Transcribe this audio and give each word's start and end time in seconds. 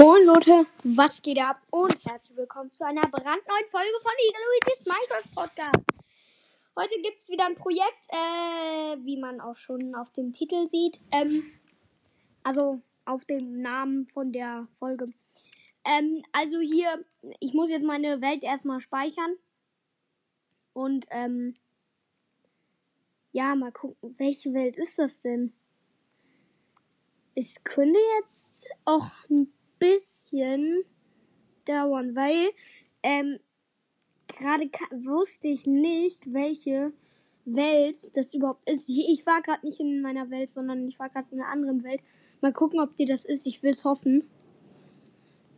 Moin 0.00 0.24
Leute, 0.24 0.66
was 0.82 1.20
geht 1.20 1.38
ab? 1.38 1.60
Und 1.68 1.94
herzlich 2.06 2.34
willkommen 2.34 2.72
zu 2.72 2.86
einer 2.86 3.02
brandneuen 3.02 3.66
Folge 3.70 3.90
von 4.00 4.12
Luigi's 4.16 4.86
Minecraft 4.86 5.34
Podcast. 5.34 5.84
Heute 6.74 7.02
gibt 7.02 7.20
es 7.20 7.28
wieder 7.28 7.44
ein 7.44 7.54
Projekt, 7.54 8.08
äh, 8.08 8.96
wie 9.04 9.18
man 9.18 9.42
auch 9.42 9.56
schon 9.56 9.94
auf 9.94 10.10
dem 10.12 10.32
Titel 10.32 10.70
sieht. 10.70 11.02
Ähm, 11.12 11.52
also 12.42 12.80
auf 13.04 13.26
dem 13.26 13.60
Namen 13.60 14.06
von 14.06 14.32
der 14.32 14.68
Folge. 14.78 15.12
Ähm, 15.84 16.22
also 16.32 16.60
hier, 16.60 17.04
ich 17.38 17.52
muss 17.52 17.68
jetzt 17.68 17.84
meine 17.84 18.22
Welt 18.22 18.42
erstmal 18.42 18.80
speichern. 18.80 19.36
Und, 20.72 21.04
ähm, 21.10 21.52
ja, 23.32 23.54
mal 23.54 23.70
gucken, 23.70 24.14
welche 24.16 24.54
Welt 24.54 24.78
ist 24.78 24.98
das 24.98 25.20
denn? 25.20 25.52
Es 27.34 27.62
könnte 27.64 28.00
jetzt 28.18 28.70
auch 28.86 29.10
ein 29.28 29.52
bisschen 29.80 30.84
dauern, 31.64 32.14
weil 32.14 32.50
ähm, 33.02 33.40
gerade 34.28 34.70
wusste 35.04 35.48
ich 35.48 35.66
nicht, 35.66 36.32
welche 36.32 36.92
Welt 37.44 38.16
das 38.16 38.32
überhaupt 38.34 38.68
ist. 38.68 38.88
Ich, 38.88 39.08
ich 39.08 39.26
war 39.26 39.42
gerade 39.42 39.66
nicht 39.66 39.80
in 39.80 40.02
meiner 40.02 40.30
Welt, 40.30 40.50
sondern 40.50 40.86
ich 40.86 40.98
war 40.98 41.08
gerade 41.08 41.26
in 41.32 41.40
einer 41.40 41.50
anderen 41.50 41.82
Welt. 41.82 42.02
Mal 42.40 42.52
gucken, 42.52 42.80
ob 42.80 42.96
die 42.96 43.06
das 43.06 43.24
ist. 43.24 43.46
Ich 43.46 43.62
will 43.62 43.72
es 43.72 43.84
hoffen. 43.84 44.24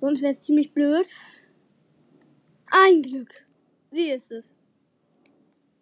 Sonst 0.00 0.22
wäre 0.22 0.32
es 0.32 0.40
ziemlich 0.40 0.72
blöd. 0.72 1.06
Ein 2.66 3.02
Glück. 3.02 3.46
Sie 3.90 4.10
ist 4.10 4.32
es. 4.32 4.56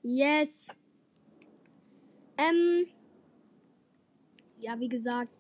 Yes. 0.02 0.68
Ähm. 2.36 2.86
Ja, 4.62 4.78
wie 4.78 4.88
gesagt. 4.88 5.32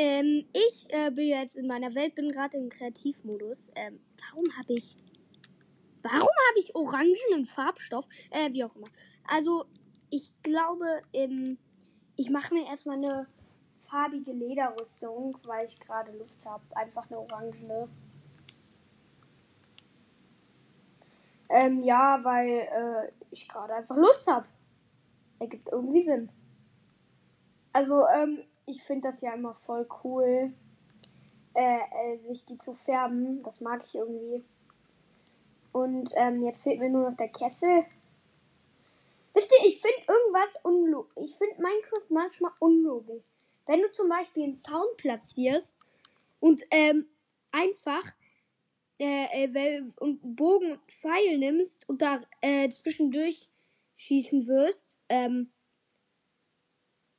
Ähm, 0.00 0.44
ich 0.52 0.86
äh, 0.90 1.10
bin 1.10 1.26
jetzt 1.26 1.56
in 1.56 1.66
meiner 1.66 1.92
Welt, 1.92 2.14
bin 2.14 2.30
gerade 2.30 2.56
im 2.56 2.68
Kreativmodus. 2.68 3.72
Ähm, 3.74 3.98
warum 4.28 4.44
habe 4.56 4.74
ich. 4.74 4.96
Warum 6.04 6.20
habe 6.20 6.58
ich 6.60 6.72
orangenen 6.76 7.46
Farbstoff? 7.46 8.06
Äh, 8.30 8.52
wie 8.52 8.62
auch 8.62 8.76
immer. 8.76 8.86
Also, 9.26 9.64
ich 10.10 10.30
glaube, 10.44 11.02
ähm, 11.12 11.58
ich 12.14 12.30
mache 12.30 12.54
mir 12.54 12.66
erstmal 12.66 12.98
eine 12.98 13.26
farbige 13.90 14.30
Lederrüstung, 14.30 15.36
weil 15.42 15.66
ich 15.66 15.80
gerade 15.80 16.16
Lust 16.16 16.44
habe. 16.44 16.62
Einfach 16.76 17.10
eine 17.10 17.18
orangene. 17.18 17.88
Ähm, 21.48 21.82
ja, 21.82 22.20
weil 22.22 22.46
äh, 22.48 23.12
ich 23.32 23.48
gerade 23.48 23.74
einfach 23.74 23.96
Lust 23.96 24.28
habe. 24.28 24.46
Ergibt 25.40 25.68
irgendwie 25.72 26.04
Sinn. 26.04 26.28
Also, 27.72 28.06
ähm, 28.06 28.44
ich 28.68 28.82
finde 28.82 29.08
das 29.08 29.22
ja 29.22 29.32
immer 29.32 29.54
voll 29.54 29.88
cool, 30.04 30.52
äh, 31.54 31.78
äh, 31.78 32.18
sich 32.28 32.44
die 32.44 32.58
zu 32.58 32.74
färben. 32.74 33.42
Das 33.42 33.60
mag 33.60 33.82
ich 33.86 33.94
irgendwie. 33.94 34.44
Und 35.72 36.10
ähm, 36.16 36.42
jetzt 36.44 36.62
fehlt 36.62 36.78
mir 36.78 36.90
nur 36.90 37.10
noch 37.10 37.16
der 37.16 37.28
Kessel. 37.28 37.84
Wisst 39.32 39.52
ihr, 39.52 39.66
ich 39.66 39.80
finde 39.80 39.98
irgendwas 40.06 40.64
unlogisch. 40.64 41.12
Ich 41.16 41.34
finde 41.36 41.62
Minecraft 41.62 42.10
manchmal 42.10 42.52
unlogisch. 42.58 43.24
Wenn 43.66 43.80
du 43.80 43.90
zum 43.92 44.08
Beispiel 44.08 44.44
einen 44.44 44.58
Zaun 44.58 44.86
platzierst 44.96 45.76
und 46.40 46.62
ähm, 46.70 47.06
einfach 47.52 48.04
äh, 48.98 49.44
äh, 49.44 49.82
und 49.96 50.36
Bogen 50.36 50.72
und 50.72 50.80
Pfeil 50.90 51.38
nimmst 51.38 51.88
und 51.88 52.02
da 52.02 52.20
äh, 52.40 52.68
zwischendurch 52.68 53.50
schießen 53.96 54.46
wirst, 54.46 54.96
ähm, 55.08 55.50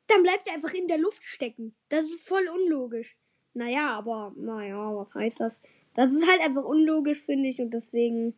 dann 0.10 0.24
bleibt 0.24 0.48
er 0.48 0.54
einfach 0.54 0.74
in 0.74 0.88
der 0.88 0.98
Luft 0.98 1.24
stecken. 1.24 1.76
Das 1.90 2.06
ist 2.06 2.28
voll 2.28 2.48
unlogisch. 2.48 3.16
Naja, 3.54 3.90
aber, 3.90 4.34
naja, 4.36 4.96
was 4.96 5.14
heißt 5.16 5.40
das? 5.40 5.62
Das 5.96 6.14
ist 6.14 6.28
halt 6.30 6.42
einfach 6.42 6.64
unlogisch, 6.64 7.20
finde 7.20 7.50
ich, 7.50 7.60
und 7.60 7.72
deswegen 7.72 8.36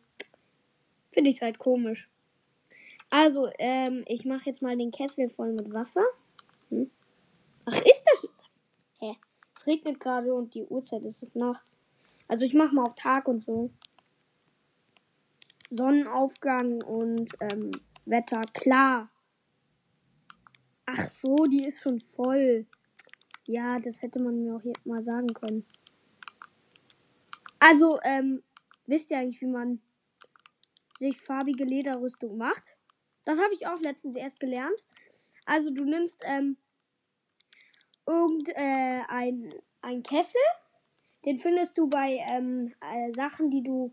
finde 1.10 1.30
ich 1.30 1.36
es 1.36 1.42
halt 1.42 1.58
komisch. 1.58 2.08
Also, 3.10 3.50
ähm, 3.58 4.04
ich 4.06 4.24
mache 4.24 4.46
jetzt 4.46 4.62
mal 4.62 4.76
den 4.76 4.90
Kessel 4.90 5.28
voll 5.28 5.52
mit 5.52 5.72
Wasser. 5.72 6.04
Hm? 6.70 6.90
Ach, 7.66 7.76
ist 7.76 8.04
das 8.04 8.22
was? 8.22 8.60
Hä? 9.00 9.16
Es 9.54 9.66
regnet 9.66 10.00
gerade 10.00 10.32
und 10.32 10.54
die 10.54 10.64
Uhrzeit 10.64 11.02
ist 11.02 11.24
nachts. 11.36 11.76
Also, 12.26 12.46
ich 12.46 12.54
mache 12.54 12.74
mal 12.74 12.86
auf 12.86 12.94
Tag 12.94 13.28
und 13.28 13.44
so. 13.44 13.70
Sonnenaufgang 15.70 16.82
und 16.82 17.32
ähm, 17.40 17.72
Wetter 18.06 18.42
klar. 18.52 19.10
Ach 20.86 21.08
so, 21.08 21.36
die 21.46 21.64
ist 21.64 21.80
schon 21.80 22.00
voll. 22.00 22.66
Ja, 23.46 23.78
das 23.78 24.02
hätte 24.02 24.22
man 24.22 24.42
mir 24.42 24.56
auch 24.56 24.62
hier 24.62 24.72
mal 24.84 25.02
sagen 25.04 25.32
können. 25.34 25.64
Also, 27.58 28.00
ähm, 28.02 28.42
wisst 28.86 29.10
ihr 29.10 29.18
eigentlich, 29.18 29.40
wie 29.40 29.46
man 29.46 29.80
sich 30.98 31.20
farbige 31.20 31.64
Lederrüstung 31.64 32.36
macht? 32.36 32.76
Das 33.24 33.40
habe 33.40 33.54
ich 33.54 33.66
auch 33.66 33.80
letztens 33.80 34.16
erst 34.16 34.40
gelernt. 34.40 34.84
Also, 35.44 35.70
du 35.70 35.84
nimmst, 35.84 36.22
ähm, 36.24 36.56
irgendein 38.06 39.52
äh, 39.52 39.60
ein 39.80 40.02
Kessel. 40.02 40.40
Den 41.24 41.38
findest 41.38 41.78
du 41.78 41.88
bei 41.88 42.18
ähm, 42.30 42.74
äh, 42.80 43.12
Sachen, 43.14 43.50
die 43.50 43.62
du 43.62 43.92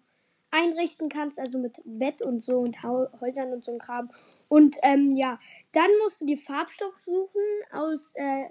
einrichten 0.51 1.09
kannst, 1.09 1.39
also 1.39 1.59
mit 1.59 1.79
Bett 1.85 2.21
und 2.21 2.44
so 2.44 2.59
und 2.59 2.81
Häusern 2.81 3.53
und 3.53 3.63
so 3.63 3.73
ein 3.73 3.79
Kram. 3.79 4.09
Und 4.50 4.76
ähm, 4.82 5.16
ja, 5.16 5.40
dann 5.72 5.90
musst 6.04 6.20
du 6.20 6.26
dir 6.26 6.38
Farbstoff 6.38 6.98
suchen 6.98 7.42
aus, 7.72 8.14
äh, 8.16 8.50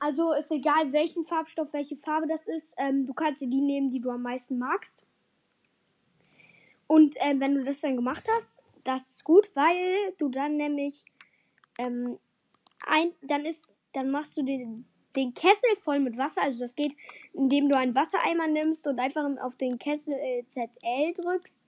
also 0.00 0.32
ist 0.32 0.50
egal 0.50 0.92
welchen 0.92 1.26
Farbstoff, 1.26 1.72
welche 1.72 1.96
Farbe 1.96 2.26
das 2.28 2.46
ist. 2.46 2.74
Ähm, 2.78 3.06
du 3.06 3.12
kannst 3.12 3.42
dir 3.42 3.48
die 3.48 3.60
nehmen, 3.60 3.90
die 3.90 4.00
du 4.00 4.10
am 4.10 4.22
meisten 4.22 4.56
magst. 4.58 5.02
Und 6.86 7.16
äh, 7.16 7.34
wenn 7.38 7.56
du 7.56 7.64
das 7.64 7.80
dann 7.80 7.96
gemacht 7.96 8.24
hast, 8.36 8.60
das 8.84 9.10
ist 9.10 9.24
gut, 9.24 9.50
weil 9.54 10.12
du 10.18 10.28
dann 10.28 10.56
nämlich 10.56 11.04
ähm, 11.78 12.18
ein, 12.86 13.12
dann 13.22 13.44
ist, 13.44 13.64
dann 13.92 14.10
machst 14.10 14.36
du 14.36 14.42
den, 14.42 14.86
den 15.16 15.34
Kessel 15.34 15.68
voll 15.80 15.98
mit 15.98 16.16
Wasser. 16.16 16.42
Also 16.42 16.60
das 16.60 16.76
geht, 16.76 16.94
indem 17.32 17.68
du 17.68 17.76
einen 17.76 17.96
Wassereimer 17.96 18.46
nimmst 18.46 18.86
und 18.86 19.00
einfach 19.00 19.28
auf 19.40 19.56
den 19.56 19.78
Kessel 19.78 20.14
äh, 20.14 20.44
ZL 20.46 21.12
drückst. 21.14 21.62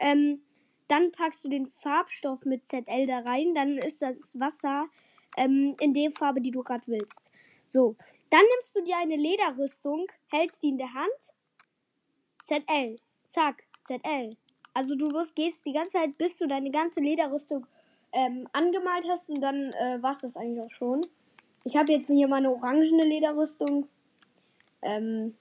Ähm, 0.00 0.40
dann 0.88 1.12
packst 1.12 1.44
du 1.44 1.48
den 1.48 1.66
Farbstoff 1.66 2.44
mit 2.44 2.68
ZL 2.68 3.06
da 3.06 3.20
rein. 3.20 3.54
Dann 3.54 3.78
ist 3.78 4.02
das 4.02 4.38
Wasser 4.38 4.86
ähm, 5.36 5.76
in 5.80 5.94
der 5.94 6.10
Farbe, 6.12 6.40
die 6.40 6.50
du 6.50 6.62
gerade 6.62 6.86
willst. 6.86 7.30
So, 7.68 7.96
dann 8.30 8.42
nimmst 8.52 8.76
du 8.76 8.82
dir 8.82 8.96
eine 8.98 9.16
Lederrüstung, 9.16 10.06
hältst 10.28 10.62
die 10.62 10.68
in 10.68 10.78
der 10.78 10.92
Hand. 10.92 11.10
ZL. 12.44 12.96
Zack, 13.28 13.64
ZL. 13.84 14.36
Also 14.74 14.96
du 14.96 15.12
wirst, 15.12 15.34
gehst 15.34 15.64
die 15.66 15.72
ganze 15.72 15.98
Zeit, 15.98 16.18
bis 16.18 16.36
du 16.36 16.46
deine 16.46 16.70
ganze 16.70 17.00
Lederrüstung 17.00 17.66
ähm, 18.12 18.48
angemalt 18.52 19.06
hast 19.08 19.28
und 19.30 19.40
dann 19.40 19.72
äh, 19.72 20.02
war 20.02 20.12
es 20.12 20.20
das 20.20 20.36
eigentlich 20.36 20.60
auch 20.60 20.70
schon. 20.70 21.00
Ich 21.64 21.76
habe 21.76 21.92
jetzt 21.92 22.06
hier 22.06 22.28
meine 22.28 22.50
orangene 22.50 23.04
Lederrüstung. 23.04 23.88
Ähm, 24.82 25.34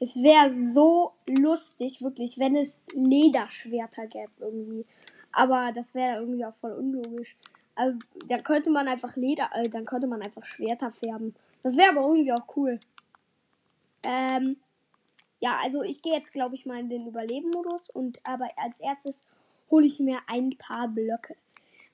es 0.00 0.22
wäre 0.22 0.72
so 0.72 1.12
lustig, 1.28 2.02
wirklich, 2.02 2.38
wenn 2.38 2.56
es 2.56 2.82
Lederschwerter 2.92 4.06
gäbe 4.06 4.32
irgendwie. 4.40 4.86
Aber 5.30 5.72
das 5.72 5.94
wäre 5.94 6.20
irgendwie 6.20 6.44
auch 6.44 6.54
voll 6.54 6.72
unlogisch. 6.72 7.36
Also, 7.74 7.98
dann 8.26 8.42
könnte 8.42 8.70
man 8.70 8.88
einfach 8.88 9.16
Leder, 9.16 9.50
äh, 9.54 9.68
dann 9.68 9.84
könnte 9.84 10.06
man 10.06 10.22
einfach 10.22 10.44
Schwerter 10.44 10.90
färben. 10.90 11.34
Das 11.62 11.76
wäre 11.76 11.90
aber 11.90 12.00
irgendwie 12.00 12.32
auch 12.32 12.56
cool. 12.56 12.80
Ähm, 14.02 14.56
ja, 15.38 15.58
also 15.62 15.82
ich 15.82 16.02
gehe 16.02 16.14
jetzt, 16.14 16.32
glaube 16.32 16.54
ich, 16.54 16.66
mal 16.66 16.80
in 16.80 16.88
den 16.88 17.06
Überleben-Modus 17.06 17.90
und 17.90 18.20
aber 18.24 18.48
als 18.56 18.80
erstes 18.80 19.22
hole 19.70 19.86
ich 19.86 20.00
mir 20.00 20.18
ein 20.26 20.56
paar 20.58 20.88
Blöcke. 20.88 21.36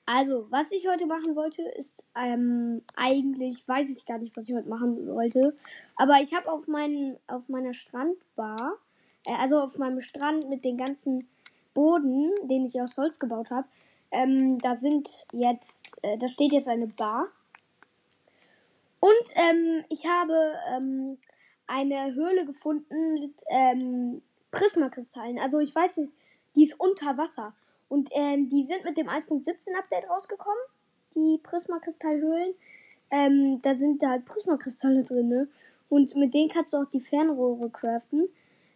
Also, 0.09 0.47
was 0.49 0.71
ich 0.71 0.87
heute 0.87 1.05
machen 1.05 1.35
wollte, 1.35 1.63
ist 1.63 2.01
ähm, 2.15 2.81
eigentlich, 2.95 3.67
weiß 3.67 3.89
ich 3.89 4.05
gar 4.05 4.17
nicht, 4.17 4.37
was 4.37 4.47
ich 4.47 4.55
heute 4.55 4.69
machen 4.69 5.05
wollte. 5.05 5.53
Aber 5.97 6.21
ich 6.21 6.33
habe 6.33 6.49
auf, 6.49 6.65
auf 7.27 7.49
meiner 7.49 7.73
Strandbar, 7.73 8.77
äh, 9.25 9.33
also 9.33 9.59
auf 9.59 9.77
meinem 9.77 9.99
Strand 9.99 10.47
mit 10.47 10.63
den 10.63 10.77
ganzen 10.77 11.27
Boden, 11.73 12.31
den 12.43 12.67
ich 12.67 12.81
aus 12.81 12.97
Holz 12.97 13.19
gebaut 13.19 13.51
habe, 13.51 13.67
ähm, 14.11 14.59
da 14.59 14.77
sind 14.77 15.09
jetzt, 15.33 15.99
äh, 16.03 16.17
da 16.17 16.29
steht 16.29 16.53
jetzt 16.53 16.69
eine 16.69 16.87
Bar. 16.87 17.27
Und 19.01 19.11
ähm, 19.35 19.83
ich 19.89 20.07
habe 20.07 20.53
ähm, 20.73 21.17
eine 21.67 22.15
Höhle 22.15 22.45
gefunden 22.45 23.15
mit 23.15 23.41
ähm, 23.49 24.21
Prismakristallen. 24.51 25.37
Also 25.37 25.59
ich 25.59 25.75
weiß 25.75 25.97
nicht, 25.97 26.13
die 26.55 26.63
ist 26.63 26.79
unter 26.79 27.17
Wasser. 27.17 27.53
Und 27.89 28.09
ähm, 28.13 28.49
die 28.49 28.63
sind 28.63 28.83
mit 28.83 28.97
dem 28.97 29.07
1.17 29.07 29.73
Update 29.77 30.09
rausgekommen. 30.09 30.59
Die 31.15 31.39
Prismakristallhöhlen. 31.41 32.53
Ähm, 33.09 33.61
da 33.61 33.75
sind 33.75 34.03
da 34.03 34.09
halt 34.09 34.25
Prismakristalle 34.25 35.03
drin. 35.03 35.29
Ne? 35.29 35.47
Und 35.89 36.15
mit 36.15 36.33
denen 36.33 36.49
kannst 36.49 36.73
du 36.73 36.77
auch 36.77 36.89
die 36.89 37.01
Fernrohre 37.01 37.69
craften. 37.69 38.27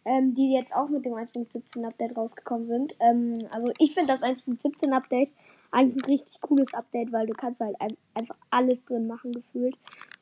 Ähm, 0.03 0.33
die 0.33 0.51
jetzt 0.51 0.75
auch 0.75 0.89
mit 0.89 1.05
dem 1.05 1.13
1.17 1.13 1.85
Update 1.85 2.17
rausgekommen 2.17 2.65
sind. 2.65 2.95
Ähm, 2.99 3.33
also 3.51 3.71
ich 3.77 3.93
finde 3.93 4.11
das 4.11 4.23
1.17 4.23 4.91
Update 4.91 5.31
eigentlich 5.69 6.03
ein 6.03 6.11
richtig 6.11 6.41
cooles 6.41 6.73
Update, 6.73 7.11
weil 7.11 7.27
du 7.27 7.33
kannst 7.33 7.59
halt 7.59 7.79
ein 7.79 7.95
einfach 8.13 8.35
alles 8.49 8.83
drin 8.85 9.05
machen 9.05 9.31
gefühlt. 9.31 9.77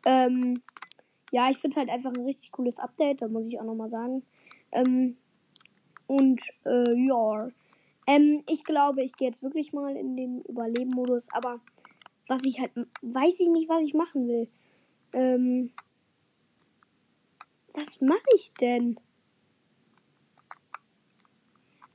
Ähm, 0.06 0.62
ja, 1.32 1.50
ich 1.50 1.58
finde 1.58 1.76
es 1.76 1.78
halt 1.78 1.90
einfach 1.90 2.12
ein 2.14 2.26
richtig 2.26 2.52
cooles 2.52 2.80
Update, 2.80 3.22
das 3.22 3.32
muss 3.32 3.46
ich 3.46 3.60
auch 3.60 3.66
nochmal 3.66 3.90
sagen. 3.90 4.24
Ähm, 4.72 5.18
und 6.08 6.42
äh, 6.66 7.08
ja, 7.08 7.50
ähm, 8.10 8.44
ich 8.48 8.64
glaube, 8.64 9.04
ich 9.04 9.14
gehe 9.14 9.28
jetzt 9.28 9.44
wirklich 9.44 9.72
mal 9.72 9.96
in 9.96 10.18
den 10.18 10.42
Überleben-Modus, 10.42 11.28
aber 11.32 11.62
was 12.28 12.42
ich 12.44 12.60
halt, 12.60 12.72
weiß 13.04 13.36
ich 13.38 13.50
nicht, 13.50 13.70
was 13.70 13.84
ich 13.84 13.94
machen 13.94 14.28
will. 14.28 14.50
Ähm, 15.14 15.72
was 17.76 18.02
mache 18.02 18.26
ich 18.36 18.52
denn? 18.56 19.00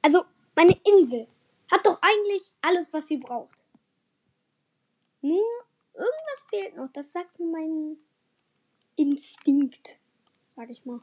Also, 0.02 0.24
meine 0.54 0.78
Insel 0.84 1.26
hat 1.68 1.84
doch 1.84 1.98
eigentlich 2.00 2.52
alles, 2.62 2.92
was 2.92 3.08
sie 3.08 3.16
braucht. 3.16 3.66
Nur 5.20 5.42
irgendwas 5.94 6.46
fehlt 6.48 6.76
noch. 6.76 6.92
Das 6.92 7.10
sagt 7.10 7.40
mir 7.40 7.50
mein 7.50 7.96
Instinkt, 8.94 9.98
sag 10.46 10.70
ich 10.70 10.84
mal. 10.84 11.00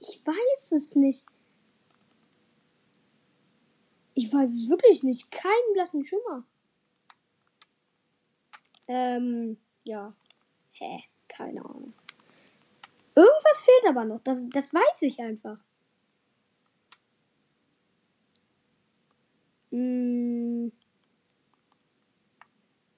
Ich 0.00 0.20
weiß 0.26 0.72
es 0.72 0.96
nicht. 0.96 1.26
Ich 4.14 4.32
weiß 4.32 4.48
es 4.48 4.68
wirklich 4.68 5.02
nicht. 5.02 5.30
Keinen 5.30 5.72
blassen 5.72 6.04
Schimmer. 6.04 6.44
Ähm, 8.88 9.56
ja. 9.84 10.12
Hä? 10.72 11.04
Keine 11.28 11.64
Ahnung. 11.64 11.94
Irgendwas 13.14 13.62
fehlt 13.62 13.86
aber 13.88 14.04
noch. 14.04 14.20
Das, 14.22 14.42
das 14.50 14.72
weiß 14.72 15.02
ich 15.02 15.20
einfach. 15.20 15.58
Hm. 19.70 20.72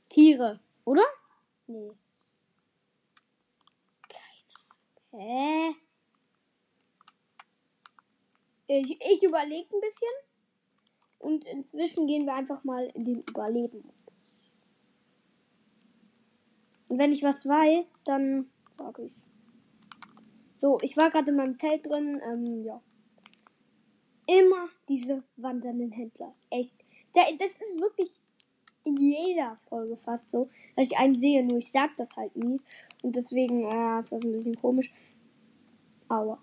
Tiere, 0.08 0.61
oder? 0.85 1.05
Nee. 1.67 1.93
Keine 4.08 4.55
Ahnung. 4.70 5.20
Hä? 5.20 5.75
Ich, 8.67 8.99
ich 9.00 9.23
überlege 9.23 9.76
ein 9.76 9.81
bisschen. 9.81 10.31
Und 11.22 11.44
inzwischen 11.44 12.08
gehen 12.08 12.26
wir 12.26 12.34
einfach 12.34 12.64
mal 12.64 12.90
in 12.94 13.04
den 13.04 13.20
Überleben. 13.20 13.84
Und 16.88 16.98
wenn 16.98 17.12
ich 17.12 17.22
was 17.22 17.46
weiß, 17.46 18.02
dann 18.04 18.50
sage 18.76 19.04
ich. 19.04 19.14
So, 20.58 20.78
ich 20.82 20.96
war 20.96 21.10
gerade 21.10 21.30
in 21.30 21.36
meinem 21.36 21.54
Zelt 21.54 21.86
drin. 21.86 22.20
Ähm, 22.24 22.64
ja. 22.64 22.82
Immer 24.26 24.69
diese 24.88 25.22
wandernden 25.36 25.92
Händler. 25.92 26.34
Echt. 26.50 26.76
Das 27.14 27.52
ist 27.60 27.80
wirklich 27.80 28.10
in 28.84 28.96
jeder 28.96 29.58
Folge 29.69 29.96
fast 29.96 30.28
so, 30.30 30.48
dass 30.74 30.86
ich 30.86 30.96
einen 30.96 31.19
sehe, 31.19 31.44
nur 31.44 31.58
ich 31.58 31.70
sag 31.70 31.96
das 31.96 32.16
halt 32.16 32.34
nie. 32.34 32.60
Und 33.02 33.14
deswegen, 33.14 33.64
äh, 33.64 34.00
ist 34.00 34.12
das 34.12 34.24
ein 34.24 34.32
bisschen 34.32 34.54
komisch. 34.54 34.92
Aua. 36.08 36.38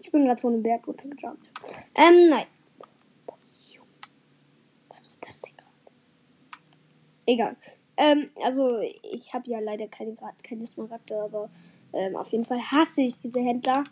Ich 0.00 0.10
bin 0.10 0.24
gerade 0.24 0.40
von 0.40 0.52
einem 0.52 0.62
Berg 0.64 0.86
runtergejumpt. 0.86 1.48
Ähm, 1.94 2.28
nein. 2.28 2.46
Was 4.88 5.10
war 5.10 5.18
das 5.20 5.40
denn 5.40 5.56
gerade? 5.56 5.70
Egal. 7.32 7.56
Ähm, 7.96 8.28
also, 8.42 8.78
ich 9.10 9.32
habe 9.32 9.50
ja 9.50 9.58
leider 9.58 9.88
keine, 9.88 10.14
keine 10.42 10.66
Smaragde, 10.66 11.18
aber 11.18 11.48
ähm, 11.94 12.14
auf 12.14 12.30
jeden 12.30 12.44
Fall 12.44 12.60
hasse 12.60 13.00
ich 13.02 13.14
diese 13.22 13.40
Händler. 13.40 13.84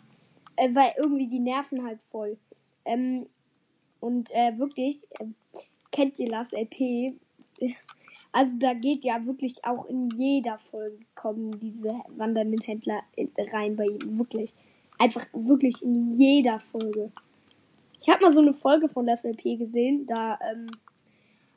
Äh, 0.57 0.75
weil 0.75 0.91
irgendwie 0.97 1.27
die 1.27 1.39
nerven 1.39 1.83
halt 1.83 2.03
voll. 2.03 2.37
Ähm, 2.85 3.25
und 3.99 4.29
äh, 4.31 4.57
wirklich, 4.59 5.07
äh, 5.19 5.25
kennt 5.91 6.19
ihr 6.19 6.27
das 6.27 6.51
LP? 6.51 7.15
Also 8.33 8.55
da 8.57 8.73
geht 8.73 9.03
ja 9.03 9.25
wirklich 9.25 9.65
auch 9.65 9.87
in 9.87 10.09
jeder 10.11 10.57
Folge 10.57 10.99
kommen 11.15 11.51
diese 11.59 11.99
wandernden 12.15 12.61
Händler 12.61 13.01
rein 13.51 13.75
bei 13.75 13.87
ihm. 13.87 14.17
Wirklich. 14.17 14.53
Einfach 14.97 15.25
wirklich 15.33 15.83
in 15.83 16.11
jeder 16.11 16.61
Folge. 16.61 17.11
Ich 17.99 18.07
habe 18.07 18.23
mal 18.23 18.31
so 18.31 18.39
eine 18.39 18.53
Folge 18.53 18.87
von 18.87 19.05
das 19.05 19.25
LP 19.25 19.59
gesehen. 19.59 20.05
Da, 20.05 20.39
ähm, 20.49 20.65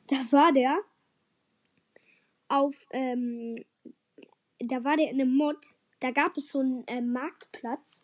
da 0.07 0.17
war 0.31 0.51
der 0.51 0.79
auf, 2.47 2.75
ähm, 2.91 3.63
da 4.59 4.83
war 4.83 4.97
der 4.97 5.09
in 5.09 5.21
einem 5.21 5.35
Mod. 5.35 5.57
Da 5.99 6.11
gab 6.11 6.37
es 6.37 6.49
so 6.49 6.59
einen 6.59 6.87
äh, 6.87 7.01
Marktplatz. 7.01 8.01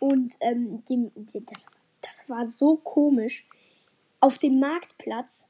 Und 0.00 0.32
ähm, 0.40 0.84
dem, 0.86 1.10
das, 1.14 1.70
das 2.00 2.30
war 2.30 2.48
so 2.48 2.76
komisch. 2.76 3.46
Auf 4.20 4.38
dem 4.38 4.58
Marktplatz 4.58 5.48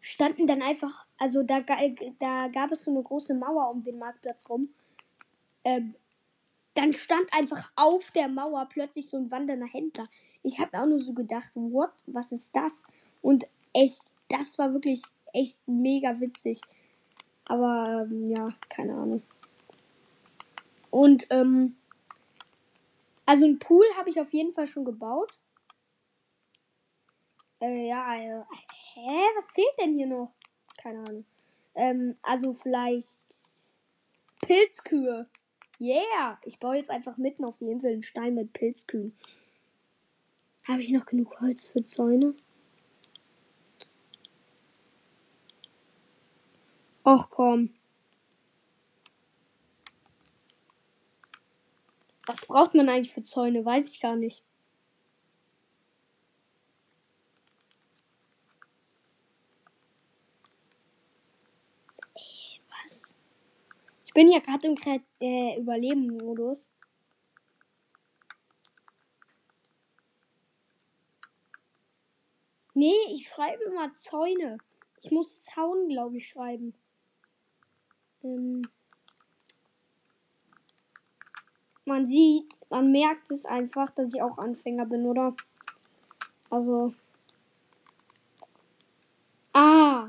standen 0.00 0.46
dann 0.46 0.62
einfach, 0.62 1.06
also 1.16 1.42
da, 1.42 1.60
da 2.18 2.48
gab 2.48 2.72
es 2.72 2.84
so 2.84 2.90
eine 2.90 3.02
große 3.02 3.34
Mauer 3.34 3.70
um 3.70 3.82
den 3.82 3.98
Marktplatz 3.98 4.48
rum. 4.48 4.68
Ähm, 5.64 5.94
dann 6.74 6.92
stand 6.92 7.32
einfach 7.32 7.70
auf 7.76 8.10
der 8.10 8.28
Mauer 8.28 8.66
plötzlich 8.68 9.08
so 9.08 9.16
ein 9.16 9.30
wandernder 9.30 9.66
Händler. 9.66 10.08
Ich 10.42 10.58
habe 10.58 10.78
auch 10.78 10.86
nur 10.86 11.00
so 11.00 11.12
gedacht, 11.12 11.50
what, 11.54 11.92
was 12.06 12.32
ist 12.32 12.54
das? 12.56 12.82
Und 13.20 13.46
echt, 13.72 14.02
das 14.28 14.58
war 14.58 14.72
wirklich 14.72 15.02
echt 15.32 15.60
mega 15.66 16.18
witzig. 16.20 16.60
Aber 17.44 18.06
ähm, 18.10 18.30
ja, 18.30 18.48
keine 18.68 18.94
Ahnung. 18.94 19.22
Und 20.90 21.26
ähm, 21.30 21.76
also 23.26 23.46
ein 23.46 23.58
Pool 23.58 23.84
habe 23.96 24.10
ich 24.10 24.20
auf 24.20 24.32
jeden 24.32 24.52
Fall 24.52 24.66
schon 24.66 24.84
gebaut. 24.84 25.38
Äh, 27.60 27.88
ja, 27.88 28.04
also, 28.04 28.46
hä, 28.94 29.22
was 29.36 29.50
fehlt 29.50 29.74
denn 29.80 29.94
hier 29.94 30.06
noch? 30.06 30.32
Keine 30.76 31.00
Ahnung. 31.00 31.24
Ähm, 31.74 32.16
also 32.22 32.52
vielleicht 32.52 33.22
Pilzkühe. 34.42 35.28
Yeah! 35.80 36.38
Ich 36.44 36.58
baue 36.58 36.76
jetzt 36.76 36.90
einfach 36.90 37.16
mitten 37.16 37.44
auf 37.44 37.56
die 37.56 37.70
Insel 37.70 37.92
einen 37.92 38.02
Stein 38.02 38.34
mit 38.34 38.52
Pilzkühen. 38.52 39.16
Habe 40.64 40.82
ich 40.82 40.90
noch 40.90 41.06
genug 41.06 41.40
Holz 41.40 41.70
für 41.70 41.84
Zäune? 41.84 42.34
Och 47.04 47.30
komm. 47.30 47.68
Was 52.26 52.46
braucht 52.46 52.74
man 52.74 52.88
eigentlich 52.88 53.12
für 53.12 53.24
Zäune? 53.24 53.64
Weiß 53.64 53.90
ich 53.90 54.00
gar 54.00 54.16
nicht. 54.16 54.44
Ich 64.04 64.14
bin 64.14 64.30
ja 64.30 64.40
gerade 64.40 64.68
im 64.68 64.76
äh, 65.20 65.58
Überleben-Modus. 65.58 66.68
Nee, 72.74 72.92
ich 73.10 73.26
schreibe 73.26 73.64
immer 73.64 73.94
Zäune. 73.94 74.58
Ich 75.02 75.10
muss 75.10 75.44
Zaun, 75.44 75.88
glaube 75.88 76.18
ich, 76.18 76.28
schreiben. 76.28 76.74
Ähm 78.22 78.62
man 81.84 82.06
sieht, 82.06 82.52
man 82.70 82.92
merkt 82.92 83.30
es 83.30 83.44
einfach, 83.44 83.90
dass 83.90 84.14
ich 84.14 84.22
auch 84.22 84.38
Anfänger 84.38 84.86
bin, 84.86 85.06
oder? 85.06 85.34
Also. 86.50 86.94
Ah. 89.52 90.08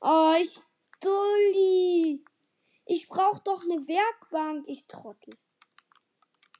Oh, 0.00 0.34
ich 0.40 0.60
Dulli. 1.00 2.22
Ich 2.86 3.08
brauche 3.08 3.42
doch 3.42 3.62
eine 3.62 3.86
Werkbank. 3.86 4.64
Ich 4.66 4.84
trottel. 4.86 5.34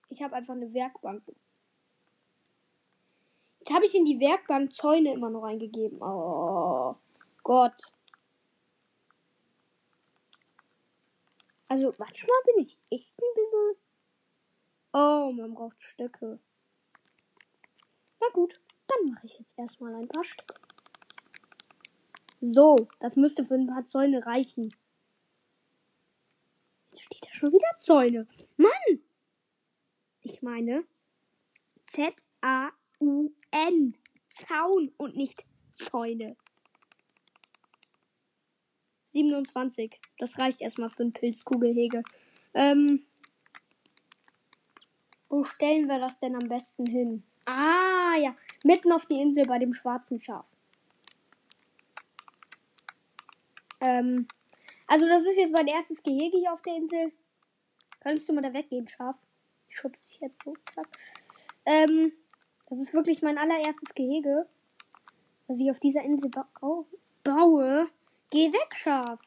Ich 0.08 0.22
habe 0.22 0.36
einfach 0.36 0.54
eine 0.54 0.72
Werkbank. 0.72 1.22
Jetzt 3.60 3.72
habe 3.72 3.84
ich 3.84 3.94
in 3.94 4.04
die 4.04 4.18
Werkbank 4.18 4.72
Zäune 4.72 5.12
immer 5.12 5.30
noch 5.30 5.44
eingegeben. 5.44 6.02
Oh 6.02 6.96
Gott. 7.42 7.74
Also 11.70 11.94
manchmal 11.98 12.36
bin 12.46 12.58
ich 12.58 12.76
echt 12.90 13.16
ein 13.16 13.34
bisschen. 13.36 13.76
Oh, 14.92 15.30
man 15.32 15.54
braucht 15.54 15.80
Stöcke. 15.80 16.40
Na 18.20 18.26
gut, 18.32 18.60
dann 18.88 19.12
mache 19.12 19.24
ich 19.26 19.38
jetzt 19.38 19.56
erstmal 19.56 19.94
ein 19.94 20.08
paar 20.08 20.24
Stöcke. 20.24 20.60
So, 22.40 22.88
das 22.98 23.14
müsste 23.14 23.44
für 23.44 23.54
ein 23.54 23.68
paar 23.68 23.86
Zäune 23.86 24.26
reichen. 24.26 24.74
Jetzt 26.90 27.02
steht 27.02 27.24
da 27.24 27.32
schon 27.32 27.52
wieder 27.52 27.78
Zäune. 27.78 28.26
Mann! 28.56 29.04
Ich 30.22 30.42
meine 30.42 30.84
Z-A-U-N. 31.84 32.74
Zaun 34.28 34.92
und 34.96 35.14
nicht 35.14 35.44
Zäune. 35.74 36.36
27. 39.12 39.98
Das 40.18 40.38
reicht 40.38 40.60
erstmal 40.60 40.90
für 40.90 41.02
ein 41.04 41.12
Pilzkugelhege. 41.12 42.02
Ähm, 42.54 43.04
wo 45.28 45.44
stellen 45.44 45.86
wir 45.86 45.98
das 46.00 46.18
denn 46.20 46.34
am 46.34 46.48
besten 46.48 46.86
hin? 46.86 47.22
Ah, 47.46 48.16
ja. 48.18 48.34
Mitten 48.64 48.92
auf 48.92 49.06
die 49.06 49.20
Insel 49.20 49.46
bei 49.46 49.58
dem 49.58 49.74
schwarzen 49.74 50.20
Schaf. 50.20 50.44
Ähm, 53.80 54.26
Also, 54.86 55.06
das 55.06 55.22
ist 55.24 55.36
jetzt 55.36 55.52
mein 55.52 55.68
erstes 55.68 56.02
Gehege 56.02 56.36
hier 56.38 56.52
auf 56.52 56.62
der 56.62 56.76
Insel. 56.76 57.12
Könntest 58.00 58.28
du 58.28 58.32
mal 58.32 58.42
da 58.42 58.52
weggehen, 58.52 58.88
Schaf? 58.88 59.16
Ich 59.68 59.76
schubse 59.76 60.08
dich 60.08 60.20
jetzt 60.20 60.42
so. 60.42 60.54
Zack. 60.74 60.88
Ähm, 61.64 62.12
das 62.68 62.78
ist 62.80 62.94
wirklich 62.94 63.22
mein 63.22 63.38
allererstes 63.38 63.94
Gehege, 63.94 64.48
das 65.46 65.60
ich 65.60 65.70
auf 65.70 65.78
dieser 65.78 66.02
Insel 66.02 66.30
ba 66.30 66.48
baue. 67.22 67.88
Geh 68.30 68.52
weg, 68.52 68.76
Schaf. 68.76 69.20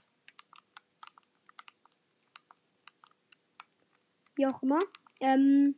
Wie 4.35 4.47
auch 4.47 4.63
immer. 4.63 4.79
Ähm, 5.19 5.75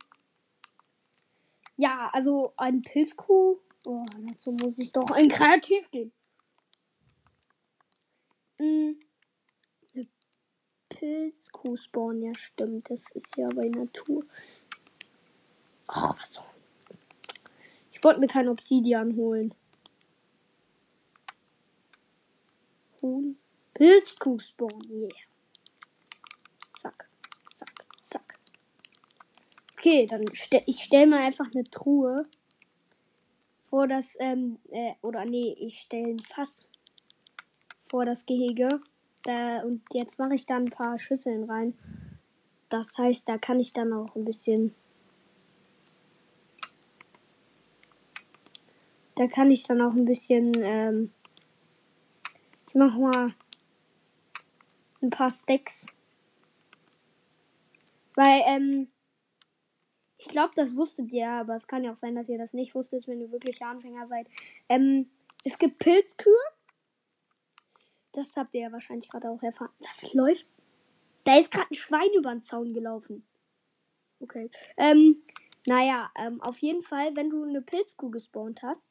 ja, 1.75 2.09
also 2.13 2.53
ein 2.57 2.81
Pilzkuh. 2.81 3.59
Oh, 3.85 4.05
dazu 4.27 4.51
muss 4.51 4.79
ich 4.79 4.91
doch 4.91 5.11
ein 5.11 5.29
Kreativ 5.29 5.89
gehen. 5.91 6.11
Hm. 8.57 8.99
Pilzkuh 10.89 11.75
spawnen, 11.75 12.23
ja 12.23 12.33
stimmt. 12.35 12.89
Das 12.89 13.11
ist 13.11 13.35
ja 13.37 13.49
bei 13.49 13.67
Natur. 13.67 14.23
Ach, 15.87 16.17
was 16.17 16.33
so. 16.33 16.41
Ich 17.91 18.03
wollte 18.03 18.19
mir 18.19 18.27
kein 18.27 18.47
Obsidian 18.47 19.15
holen. 19.15 19.53
Huhn. 23.05 23.37
Pilzkuh 23.75 24.39
spawnen, 24.39 24.89
yeah. 24.89 25.09
Zack, 26.79 27.07
zack, 27.53 27.85
zack. 28.01 28.39
Okay, 29.73 30.07
dann 30.07 30.25
stell 30.33 30.63
ich 30.65 30.83
stelle 30.83 31.07
mal 31.07 31.19
einfach 31.19 31.45
eine 31.53 31.65
Truhe 31.65 32.25
vor 33.69 33.87
das, 33.87 34.17
ähm, 34.19 34.57
äh, 34.71 34.93
oder 35.01 35.25
nee, 35.25 35.55
ich 35.59 35.81
stelle 35.81 36.13
ein 36.13 36.19
Fass 36.19 36.69
vor 37.89 38.05
das 38.05 38.25
Gehege. 38.25 38.81
Da, 39.23 39.61
und 39.61 39.83
jetzt 39.91 40.17
mache 40.17 40.35
ich 40.35 40.45
da 40.45 40.55
ein 40.55 40.69
paar 40.69 40.97
Schüsseln 40.97 41.43
rein. 41.43 41.77
Das 42.69 42.97
heißt, 42.97 43.27
da 43.29 43.37
kann 43.37 43.59
ich 43.59 43.73
dann 43.73 43.93
auch 43.93 44.15
ein 44.15 44.25
bisschen. 44.25 44.73
Da 49.15 49.27
kann 49.27 49.51
ich 49.51 49.63
dann 49.63 49.81
auch 49.81 49.93
ein 49.93 50.05
bisschen. 50.05 50.51
Ähm, 50.63 51.11
ich 52.75 52.79
mache 52.79 52.99
mal 52.99 53.33
ein 55.01 55.09
paar 55.09 55.31
Stacks. 55.31 55.85
Weil, 58.15 58.41
ähm, 58.47 58.91
ich 60.17 60.27
glaube, 60.27 60.51
das 60.57 60.75
wusstet 60.75 61.09
ihr, 61.13 61.29
aber 61.29 61.55
es 61.55 61.67
kann 61.67 61.85
ja 61.85 61.93
auch 61.93 61.97
sein, 61.97 62.15
dass 62.15 62.27
ihr 62.27 62.37
das 62.37 62.51
nicht 62.51 62.75
wusstet, 62.75 63.07
wenn 63.07 63.21
ihr 63.21 63.31
wirklich 63.31 63.61
Anfänger 63.61 64.07
seid. 64.07 64.27
Ähm, 64.67 65.09
es 65.45 65.57
gibt 65.57 65.79
Pilzkühe. 65.79 66.33
Das 68.11 68.35
habt 68.35 68.53
ihr 68.53 68.63
ja 68.63 68.71
wahrscheinlich 68.73 69.09
gerade 69.09 69.29
auch 69.29 69.41
erfahren. 69.41 69.71
Das 69.79 70.11
läuft. 70.13 70.45
Da 71.23 71.39
ist 71.39 71.51
gerade 71.51 71.71
ein 71.71 71.75
Schwein 71.75 72.11
über 72.17 72.31
den 72.31 72.41
Zaun 72.41 72.73
gelaufen. 72.73 73.25
Okay. 74.19 74.51
Ähm, 74.75 75.23
naja, 75.65 76.11
ähm, 76.17 76.41
auf 76.41 76.57
jeden 76.57 76.83
Fall, 76.83 77.15
wenn 77.15 77.29
du 77.29 77.43
eine 77.43 77.61
Pilzkuh 77.61 78.09
gespawnt 78.09 78.61
hast, 78.63 78.81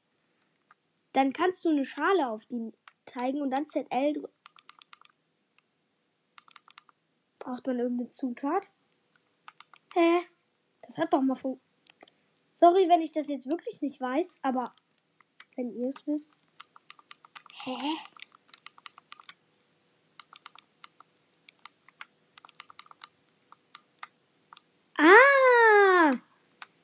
dann 1.13 1.35
kannst 1.35 1.67
du 1.67 1.69
eine 1.69 1.85
Schale 1.85 2.31
auf 2.31 2.47
die 2.47 2.73
zeigen 3.07 3.43
und 3.43 3.51
dann 3.51 3.67
ZL. 3.69 4.29
Braucht 7.39 7.67
man 7.67 7.79
irgendeine 7.79 8.11
Zutat? 8.11 8.71
Hä? 9.95 10.23
Das 10.83 10.99
hat 10.99 11.13
doch 11.13 11.23
mal 11.23 11.37
von. 11.37 11.61
Sorry, 12.55 12.89
wenn 12.89 13.03
ich 13.03 13.13
das 13.13 13.29
jetzt 13.29 13.51
wirklich 13.51 13.83
nicht 13.83 14.01
weiß, 14.01 14.39
aber 14.43 14.65
wenn 15.57 15.73
ihr 15.75 15.89
es 15.89 16.07
wisst. 16.07 16.33
Hä? 17.65 17.77
Ah! 24.97 26.11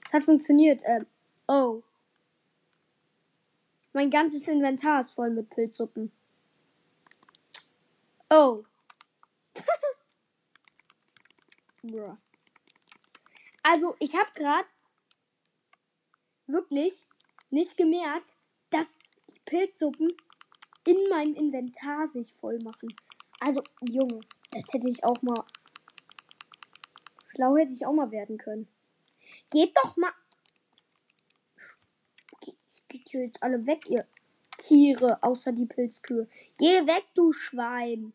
Es 0.07 0.12
hat 0.12 0.25
funktioniert. 0.25 0.83
Ähm, 0.85 1.07
oh. 1.47 1.83
Mein 4.00 4.09
ganzes 4.09 4.49
Inventar 4.49 5.02
ist 5.02 5.11
voll 5.11 5.28
mit 5.28 5.50
Pilzsuppen. 5.50 6.11
Oh. 8.30 8.64
Bruh. 11.83 12.16
Also, 13.62 13.95
ich 13.99 14.14
habe 14.14 14.30
gerade 14.35 14.66
wirklich 16.47 16.95
nicht 17.50 17.76
gemerkt, 17.76 18.33
dass 18.71 18.87
die 19.28 19.38
Pilzsuppen 19.45 20.09
in 20.87 20.97
meinem 21.11 21.35
Inventar 21.35 22.09
sich 22.09 22.33
voll 22.33 22.59
machen. 22.64 22.97
Also, 23.38 23.62
Junge, 23.83 24.21
das 24.50 24.64
hätte 24.73 24.88
ich 24.88 25.04
auch 25.04 25.21
mal. 25.21 25.45
Schlau 27.35 27.54
hätte 27.54 27.73
ich 27.73 27.85
auch 27.85 27.92
mal 27.92 28.11
werden 28.11 28.38
können. 28.38 28.66
Geht 29.50 29.76
doch 29.76 29.95
mal. 29.99 30.14
Ihr 33.12 33.25
jetzt 33.25 33.43
alle 33.43 33.67
weg, 33.67 33.88
ihr 33.88 34.05
Tiere, 34.59 35.23
außer 35.23 35.52
die 35.52 35.67
Pilzkühe. 35.67 36.29
Geh 36.59 36.87
weg, 36.87 37.05
du 37.14 37.33
Schwein. 37.33 38.12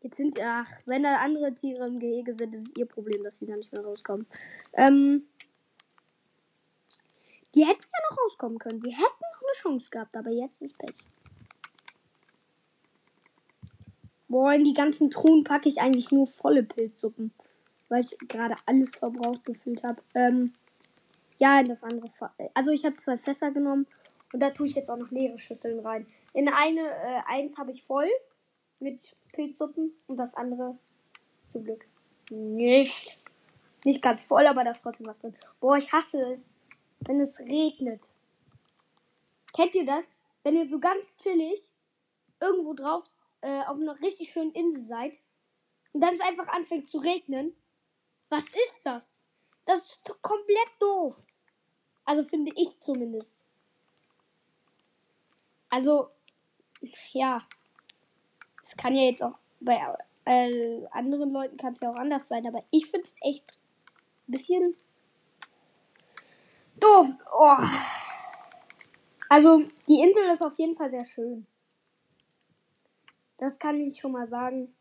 Jetzt 0.00 0.16
sind, 0.18 0.40
ach, 0.40 0.70
wenn 0.86 1.02
da 1.02 1.16
andere 1.16 1.52
Tiere 1.52 1.86
im 1.86 1.98
Gehege 1.98 2.34
sind, 2.34 2.54
ist 2.54 2.68
es 2.68 2.76
ihr 2.76 2.86
Problem, 2.86 3.24
dass 3.24 3.38
sie 3.38 3.46
da 3.46 3.56
nicht 3.56 3.72
mehr 3.72 3.84
rauskommen. 3.84 4.26
Ähm, 4.72 5.26
die 7.54 7.66
hätten 7.66 7.82
ja 7.82 7.98
noch 8.10 8.24
rauskommen 8.24 8.58
können. 8.58 8.80
Sie 8.80 8.90
hätten 8.90 9.02
noch 9.02 9.42
eine 9.42 9.52
Chance 9.54 9.90
gehabt, 9.90 10.16
aber 10.16 10.30
jetzt 10.30 10.60
ist 10.62 10.78
Pech. 10.78 10.96
Boah, 14.28 14.52
in 14.52 14.64
die 14.64 14.74
ganzen 14.74 15.10
Truhen 15.10 15.44
packe 15.44 15.68
ich 15.68 15.80
eigentlich 15.80 16.10
nur 16.12 16.26
volle 16.26 16.62
Pilzsuppen. 16.62 17.32
Weil 17.88 18.00
ich 18.00 18.16
gerade 18.28 18.56
alles 18.66 18.94
verbraucht 18.94 19.44
gefühlt 19.44 19.82
habe. 19.84 20.02
Ähm, 20.14 20.52
ja, 21.38 21.60
in 21.60 21.66
das 21.66 21.82
andere. 21.82 22.10
Also 22.54 22.70
ich 22.70 22.84
habe 22.84 22.96
zwei 22.96 23.18
Fässer 23.18 23.50
genommen 23.50 23.86
und 24.32 24.40
da 24.40 24.50
tue 24.50 24.66
ich 24.66 24.74
jetzt 24.74 24.90
auch 24.90 24.96
noch 24.96 25.10
leere 25.10 25.38
Schüsseln 25.38 25.80
rein. 25.80 26.06
In 26.32 26.48
eine, 26.48 26.80
äh, 26.80 27.20
eins 27.26 27.58
habe 27.58 27.72
ich 27.72 27.82
voll 27.82 28.08
mit 28.80 29.16
Pilzsuppen 29.32 29.92
und 30.06 30.16
das 30.16 30.34
andere 30.34 30.78
zum 31.50 31.64
Glück 31.64 31.86
nicht. 32.30 33.20
Nicht 33.84 34.02
ganz 34.02 34.24
voll, 34.24 34.46
aber 34.46 34.64
da 34.64 34.70
ist 34.72 34.82
trotzdem 34.82 35.06
was 35.06 35.18
drin. 35.18 35.36
Boah, 35.60 35.76
ich 35.76 35.92
hasse 35.92 36.18
es, 36.32 36.56
wenn 37.00 37.20
es 37.20 37.38
regnet. 37.40 38.02
Kennt 39.54 39.74
ihr 39.74 39.86
das? 39.86 40.20
Wenn 40.42 40.56
ihr 40.56 40.66
so 40.66 40.78
ganz 40.78 41.16
chillig 41.18 41.70
irgendwo 42.40 42.74
drauf 42.74 43.08
äh, 43.40 43.62
auf 43.62 43.78
einer 43.78 43.98
richtig 44.00 44.30
schönen 44.32 44.52
Insel 44.52 44.82
seid 44.82 45.18
und 45.92 46.00
dann 46.00 46.14
es 46.14 46.20
einfach 46.20 46.48
anfängt 46.48 46.90
zu 46.90 46.98
regnen. 46.98 47.54
Was 48.28 48.44
ist 48.44 48.84
das? 48.84 49.20
Das 49.66 49.78
ist 49.80 50.22
komplett 50.22 50.70
doof. 50.80 51.22
Also 52.04 52.22
finde 52.22 52.52
ich 52.56 52.80
zumindest. 52.80 53.44
Also, 55.68 56.10
ja, 57.12 57.42
es 58.64 58.76
kann 58.76 58.94
ja 58.94 59.02
jetzt 59.02 59.22
auch 59.22 59.38
bei 59.60 59.80
äh, 60.24 60.86
anderen 60.90 61.30
Leuten 61.30 61.56
kann 61.56 61.74
es 61.74 61.80
ja 61.80 61.90
auch 61.90 61.96
anders 61.96 62.28
sein, 62.28 62.46
aber 62.46 62.64
ich 62.70 62.86
finde 62.90 63.06
es 63.06 63.14
echt 63.20 63.58
ein 64.28 64.32
bisschen 64.32 64.76
doof. 66.78 67.08
Oh. 67.32 67.56
Also 69.28 69.64
die 69.88 70.00
Insel 70.00 70.30
ist 70.32 70.42
auf 70.42 70.56
jeden 70.56 70.76
Fall 70.76 70.90
sehr 70.90 71.04
schön. 71.04 71.46
Das 73.38 73.58
kann 73.58 73.80
ich 73.80 73.98
schon 73.98 74.12
mal 74.12 74.28
sagen. 74.28 74.74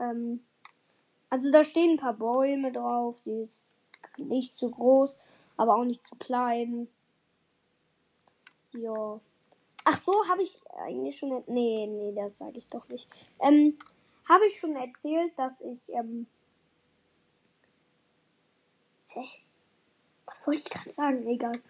Ähm, 0.00 0.44
also 1.34 1.50
da 1.50 1.64
stehen 1.64 1.94
ein 1.94 1.96
paar 1.96 2.14
Bäume 2.14 2.70
drauf. 2.70 3.16
Die 3.26 3.42
ist 3.42 3.72
nicht 4.18 4.56
zu 4.56 4.70
groß, 4.70 5.16
aber 5.56 5.74
auch 5.74 5.84
nicht 5.84 6.06
zu 6.06 6.14
klein. 6.14 6.86
Ja. 8.70 9.18
Ach 9.82 10.00
so, 10.00 10.12
habe 10.28 10.44
ich 10.44 10.60
eigentlich 10.76 11.18
schon. 11.18 11.42
Nee, 11.48 11.88
nee, 11.88 12.12
das 12.14 12.38
sage 12.38 12.58
ich 12.58 12.68
doch 12.70 12.86
nicht. 12.86 13.08
Ähm, 13.40 13.76
habe 14.28 14.46
ich 14.46 14.60
schon 14.60 14.76
erzählt, 14.76 15.36
dass 15.36 15.60
ich. 15.60 15.92
Ähm, 15.92 16.28
hä? 19.08 19.24
Was 20.26 20.46
wollte 20.46 20.60
ich 20.60 20.70
gerade 20.70 20.94
sagen? 20.94 21.26
Egal. 21.26 21.60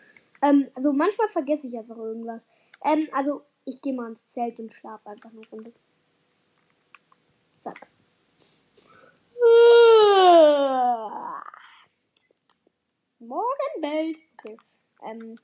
Ähm, 0.43 0.69
also 0.75 0.93
manchmal 0.93 1.31
vergesse 1.31 1.69
ich 1.69 1.79
einfach 1.79 1.97
irgendwas. 1.97 2.43
Ähm, 2.85 3.09
also 3.13 3.41
ich 3.65 3.81
gehe 3.81 3.95
mal 3.95 4.11
ins 4.11 4.29
Zelt 4.29 4.59
und 4.59 4.75
schlafe 4.75 5.09
einfach 5.09 5.31
eine 5.31 5.49
Runde. 5.49 5.73
Zack. 7.61 7.94
Morgenwelt. 13.29 14.21
Okay. 14.39 14.57
Ähm. 15.03 15.37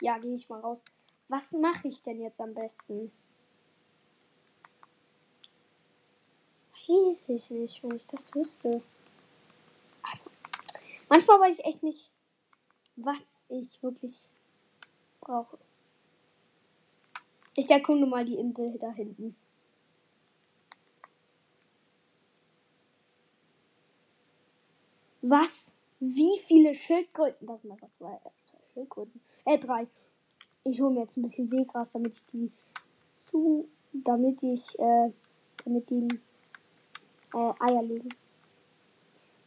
Ja, 0.00 0.18
gehe 0.18 0.34
ich 0.34 0.48
mal 0.48 0.60
raus. 0.60 0.84
Was 1.28 1.52
mache 1.52 1.88
ich 1.88 2.02
denn 2.02 2.20
jetzt 2.20 2.40
am 2.40 2.54
besten? 2.54 3.12
Weiß 6.88 7.28
ich 7.28 7.50
nicht, 7.50 7.82
wenn 7.82 7.96
ich 7.96 8.06
das 8.06 8.34
wüsste. 8.34 8.82
Also, 10.02 10.30
manchmal 11.08 11.40
weiß 11.40 11.58
ich 11.58 11.64
echt 11.66 11.82
nicht, 11.82 12.10
was 12.96 13.44
ich 13.48 13.82
wirklich 13.82 14.30
brauche. 15.20 15.58
Ich 17.56 17.68
erkunde 17.70 18.06
mal 18.06 18.24
die 18.24 18.36
Insel 18.36 18.78
da 18.78 18.90
hinten. 18.92 19.36
Was? 25.20 25.74
Wie 26.00 26.38
viele 26.46 26.74
Schildkröten? 26.74 27.46
Das 27.46 27.62
sind 27.62 27.72
einfach 27.72 27.90
zwei, 27.92 28.14
äh, 28.14 28.30
zwei 28.44 28.58
Schildkröten. 28.72 29.20
Äh, 29.44 29.58
drei. 29.58 29.86
Ich 30.64 30.80
hole 30.80 30.92
mir 30.92 31.00
jetzt 31.02 31.16
ein 31.16 31.22
bisschen 31.22 31.48
Seegras, 31.48 31.88
damit 31.92 32.16
ich 32.16 32.26
die 32.26 32.52
zu, 33.16 33.68
damit 33.92 34.42
ich, 34.42 34.78
äh, 34.78 35.12
damit 35.64 35.90
die 35.90 36.08
äh, 37.34 37.52
Eier 37.60 37.82
legen. 37.82 38.08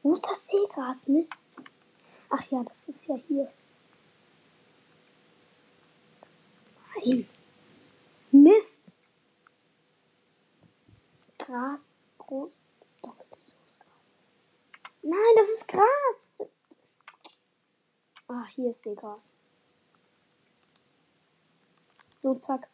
Wo 0.03 0.13
ist 0.13 0.25
das 0.25 0.47
Seegras? 0.47 1.07
Mist. 1.07 1.57
Ach 2.29 2.43
ja, 2.49 2.63
das 2.63 2.85
ist 2.85 3.07
ja 3.07 3.15
hier. 3.27 3.51
Nein. 6.95 7.27
Mist. 8.31 8.93
Gras, 11.37 11.87
groß, 12.17 12.51
doppeltes 13.01 13.45
Gras. 13.79 14.05
Nein, 15.01 15.35
das 15.35 15.49
ist 15.49 15.67
Gras. 15.67 16.33
Ah, 18.41 18.47
hier 18.55 18.71
ist 18.71 18.81
Seegras. 18.81 19.31
So, 22.23 22.33
zack. 22.39 22.67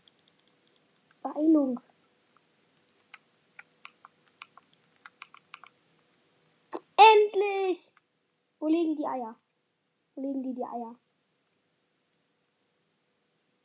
Beeilung. 1.22 1.82
Endlich! 6.96 7.94
Wo 8.60 8.68
liegen 8.68 8.96
die 8.96 9.06
Eier? 9.06 9.36
Wo 10.16 10.22
liegen 10.22 10.42
die, 10.42 10.54
die 10.54 10.64
Eier? 10.64 10.96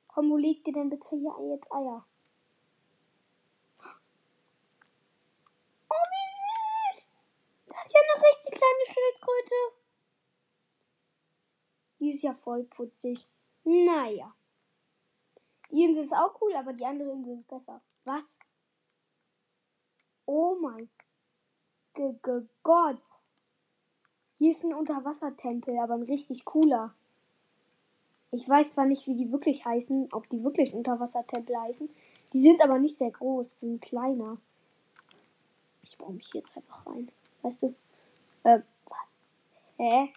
Komm, 0.08 0.30
wo 0.30 0.36
liegt 0.38 0.66
ihr 0.66 0.72
denn 0.72 0.90
bitte 0.90 1.08
hier 1.10 1.36
jetzt 1.52 1.70
Eier? 1.70 2.04
Oh, 5.88 6.06
wie 6.10 6.28
süß! 6.40 7.10
Das 7.66 7.86
ist 7.86 7.94
ja 7.94 8.00
eine 8.00 8.22
richtig 8.26 8.58
kleine 8.58 8.86
Schildkröte. 8.86 9.81
Die 12.02 12.10
ist 12.10 12.24
ja 12.24 12.34
voll 12.34 12.64
putzig. 12.64 13.28
Naja. 13.62 14.34
Die 15.70 15.84
Insel 15.84 16.02
ist 16.02 16.12
auch 16.12 16.36
cool, 16.40 16.52
aber 16.56 16.72
die 16.72 16.84
andere 16.84 17.12
Insel 17.12 17.38
ist 17.38 17.46
besser. 17.46 17.80
Was? 18.04 18.36
Oh 20.26 20.56
mein 20.60 20.90
G 21.94 22.02
-G 22.02 22.48
Gott. 22.64 23.20
Hier 24.34 24.50
ist 24.50 24.64
ein 24.64 24.74
Unterwassertempel, 24.74 25.78
aber 25.78 25.94
ein 25.94 26.02
richtig 26.02 26.44
cooler. 26.44 26.92
Ich 28.32 28.48
weiß 28.48 28.72
zwar 28.72 28.86
nicht, 28.86 29.06
wie 29.06 29.14
die 29.14 29.30
wirklich 29.30 29.64
heißen, 29.64 30.08
ob 30.12 30.28
die 30.28 30.42
wirklich 30.42 30.74
Unterwassertempel 30.74 31.56
heißen. 31.56 31.88
Die 32.32 32.42
sind 32.42 32.60
aber 32.62 32.80
nicht 32.80 32.96
sehr 32.96 33.12
groß, 33.12 33.60
sind 33.60 33.80
kleiner. 33.80 34.38
Ich 35.84 35.96
baue 35.96 36.14
mich 36.14 36.32
jetzt 36.34 36.56
einfach 36.56 36.84
rein. 36.84 37.12
Weißt 37.42 37.62
du? 37.62 37.76
Ähm, 38.42 38.64
hä? 39.76 40.12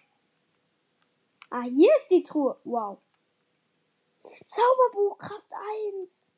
Ah, 1.50 1.62
hier 1.62 1.90
ist 1.96 2.10
die 2.10 2.22
Truhe. 2.22 2.56
Wow. 2.64 2.98
Zauberbuch 4.24 5.18
Kraft 5.18 5.52
1. 6.02 6.32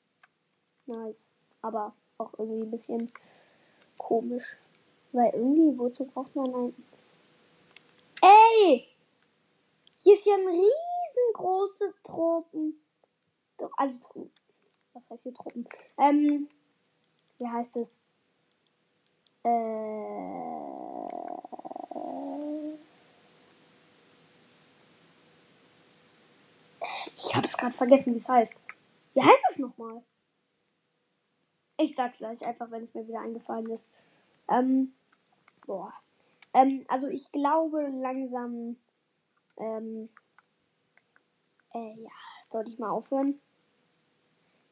Nice. 0.87 1.33
Aber 1.63 1.95
auch 2.19 2.33
irgendwie 2.39 2.63
ein 2.63 2.71
bisschen 2.71 3.13
komisch. 3.97 4.57
Weil 5.13 5.33
irgendwie, 5.35 5.79
wozu 5.79 6.05
braucht 6.05 6.37
man 6.37 6.55
ein. 6.55 6.85
Ey! 8.21 8.87
Hier 9.97 10.13
ist 10.13 10.27
ja 10.27 10.35
ein 10.35 10.47
riesen 10.47 10.89
riesengroße 11.09 11.95
Tropen. 12.03 12.81
Doch, 13.57 13.71
also 13.77 13.99
Tropen. 13.99 14.31
Was 14.93 15.11
heißt 15.11 15.23
hier 15.23 15.35
Tropen? 15.35 15.69
Ähm, 15.99 16.49
wie 17.39 17.47
heißt 17.47 17.77
es? 17.77 17.99
Äh, 19.45 19.49
ich 27.19 27.35
habe 27.35 27.47
es 27.47 27.57
gerade 27.57 27.75
vergessen, 27.75 28.15
wie 28.15 28.19
es 28.19 28.29
heißt. 28.29 28.61
Wie 29.15 29.23
heißt 29.23 29.43
es 29.51 29.59
nochmal? 29.59 30.03
Ich 31.77 31.95
sag's 31.95 32.19
gleich 32.19 32.45
einfach, 32.47 32.71
wenn 32.71 32.85
es 32.85 32.95
mir 32.95 33.07
wieder 33.07 33.21
eingefallen 33.21 33.71
ist. 33.71 33.85
Ähm, 34.49 34.93
boah. 35.67 35.93
Ähm, 36.55 36.85
also 36.89 37.09
ich 37.09 37.31
glaube 37.33 37.89
langsam, 37.89 38.77
ähm, 39.59 40.09
äh, 41.75 41.95
ja, 42.01 42.11
sollte 42.51 42.71
ich 42.71 42.79
mal 42.79 42.91
aufhören. 42.91 43.41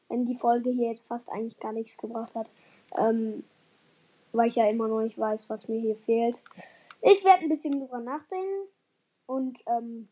Wenn 0.09 0.25
die 0.25 0.37
Folge 0.37 0.69
hier 0.69 0.87
jetzt 0.87 1.07
fast 1.07 1.29
eigentlich 1.29 1.59
gar 1.59 1.73
nichts 1.73 1.97
gebracht 1.97 2.35
hat. 2.35 2.53
Ähm, 2.97 3.43
weil 4.31 4.47
ich 4.47 4.55
ja 4.55 4.69
immer 4.69 4.87
noch 4.87 5.01
nicht 5.01 5.17
weiß, 5.17 5.49
was 5.49 5.67
mir 5.67 5.79
hier 5.79 5.97
fehlt. 5.97 6.41
Ich 7.01 7.23
werde 7.23 7.43
ein 7.43 7.49
bisschen 7.49 7.79
drüber 7.79 7.99
nachdenken. 7.99 8.67
Und 9.25 9.59
ähm, 9.67 10.07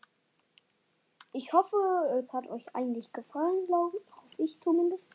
ich 1.36 1.52
hoffe, 1.52 1.76
es 2.18 2.32
hat 2.32 2.48
euch 2.48 2.64
eigentlich 2.74 3.12
gefallen, 3.12 3.66
glaube 3.66 3.98
ich. 3.98 4.16
Hoffe 4.16 4.42
ich 4.42 4.60
zumindest. 4.60 5.10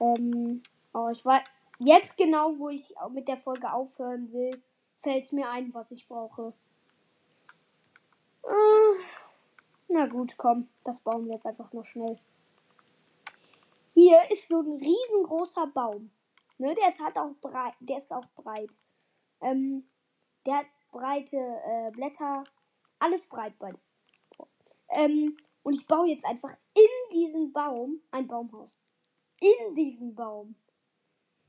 Ähm, 0.00 0.62
aber 0.92 1.10
ich 1.10 1.24
weiß, 1.24 1.42
jetzt 1.80 2.16
genau, 2.16 2.56
wo 2.58 2.68
ich 2.68 2.94
mit 3.10 3.26
der 3.26 3.38
Folge 3.38 3.72
aufhören 3.72 4.32
will, 4.32 4.62
fällt 5.02 5.24
es 5.24 5.32
mir 5.32 5.50
ein, 5.50 5.74
was 5.74 5.90
ich 5.90 6.06
brauche. 6.06 6.52
Äh, 8.44 9.02
na 9.88 10.06
gut, 10.06 10.34
komm, 10.36 10.68
das 10.84 11.00
bauen 11.00 11.26
wir 11.26 11.34
jetzt 11.34 11.46
einfach 11.46 11.72
noch 11.72 11.84
schnell. 11.84 12.18
Hier 13.94 14.18
ist 14.30 14.48
so 14.48 14.60
ein 14.60 14.80
riesengroßer 14.80 15.66
Baum. 15.66 16.10
Ne, 16.58 16.74
der 16.74 16.88
ist 16.88 17.00
halt 17.02 17.18
auch 17.18 17.34
breit, 17.40 17.74
der 17.80 17.98
ist 17.98 18.12
auch 18.12 18.26
breit. 18.36 18.78
Ähm, 19.40 19.84
der 20.46 20.58
hat 20.58 20.66
breite 20.92 21.36
äh, 21.36 21.90
Blätter, 21.90 22.44
alles 23.00 23.26
breit 23.26 23.58
bei. 23.58 23.70
Ähm, 24.90 25.36
und 25.62 25.74
ich 25.74 25.86
baue 25.86 26.08
jetzt 26.08 26.24
einfach 26.24 26.56
in 26.74 27.12
diesen 27.12 27.52
Baum 27.52 28.00
ein 28.10 28.26
Baumhaus. 28.26 28.76
In 29.40 29.74
diesen 29.74 30.14
Baum. 30.14 30.54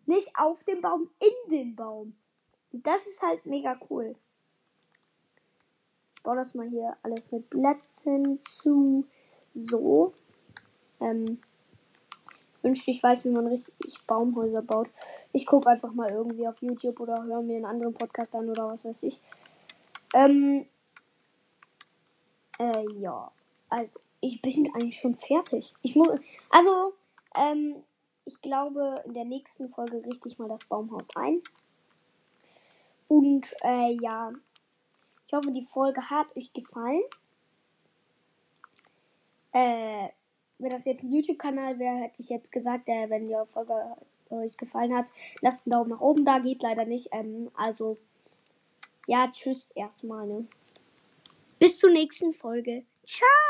Nicht 0.05 0.31
auf 0.35 0.63
dem 0.63 0.81
Baum, 0.81 1.09
in 1.19 1.51
den 1.51 1.75
Baum. 1.75 2.15
Und 2.71 2.85
das 2.85 3.05
ist 3.07 3.21
halt 3.21 3.45
mega 3.45 3.79
cool. 3.89 4.15
Ich 6.13 6.23
baue 6.23 6.35
das 6.35 6.53
mal 6.53 6.67
hier 6.67 6.97
alles 7.03 7.31
mit 7.31 7.49
Blättern 7.49 8.39
zu. 8.41 9.05
So. 9.53 10.13
Ähm, 10.99 11.39
ich 12.57 12.63
wünschte, 12.63 12.91
ich 12.91 13.01
weiß, 13.01 13.23
wie 13.23 13.29
man 13.29 13.47
richtig 13.47 14.05
Baumhäuser 14.05 14.61
baut. 14.61 14.89
Ich 15.31 15.45
gucke 15.45 15.69
einfach 15.69 15.93
mal 15.93 16.11
irgendwie 16.11 16.47
auf 16.47 16.61
YouTube 16.61 16.99
oder 16.99 17.23
höre 17.23 17.41
mir 17.41 17.55
einen 17.55 17.65
anderen 17.65 17.93
Podcast 17.93 18.35
an 18.35 18.49
oder 18.49 18.67
was 18.67 18.83
weiß 18.83 19.03
ich. 19.03 19.21
Ähm, 20.13 20.65
äh, 22.59 22.91
ja. 22.99 23.31
Also, 23.69 23.99
ich 24.21 24.41
bin 24.41 24.69
eigentlich 24.73 24.99
schon 24.99 25.15
fertig. 25.15 25.73
Ich 25.81 25.95
muss, 25.95 26.09
also, 26.49 26.93
ähm, 27.35 27.83
ich 28.25 28.41
glaube, 28.41 29.03
in 29.05 29.13
der 29.13 29.25
nächsten 29.25 29.69
Folge 29.69 30.03
richte 30.05 30.27
ich 30.27 30.37
mal 30.39 30.49
das 30.49 30.65
Baumhaus 30.65 31.07
ein. 31.15 31.41
Und, 33.07 33.55
äh, 33.63 33.97
ja, 34.01 34.31
ich 35.27 35.33
hoffe, 35.33 35.51
die 35.51 35.65
Folge 35.65 36.09
hat 36.09 36.35
euch 36.35 36.51
gefallen. 36.53 37.03
Äh, 39.51 40.09
wenn 40.59 40.69
das 40.69 40.85
jetzt 40.85 41.03
ein 41.03 41.11
YouTube-Kanal 41.11 41.79
wäre, 41.79 41.97
hätte 41.97 42.21
ich 42.21 42.29
jetzt 42.29 42.51
gesagt, 42.51 42.89
äh, 42.89 43.09
wenn 43.09 43.27
die 43.27 43.35
Folge 43.47 43.73
euch 44.29 44.57
gefallen 44.57 44.95
hat, 44.95 45.11
lasst 45.41 45.65
einen 45.65 45.71
Daumen 45.71 45.89
nach 45.89 46.01
oben 46.01 46.25
da. 46.25 46.39
Geht 46.39 46.61
leider 46.61 46.85
nicht. 46.85 47.09
Ähm, 47.11 47.49
also, 47.55 47.97
ja, 49.07 49.27
tschüss 49.31 49.71
erstmal. 49.71 50.27
Ne? 50.27 50.47
Bis 51.57 51.79
zur 51.79 51.91
nächsten 51.91 52.33
Folge. 52.33 52.85
Ciao! 53.07 53.48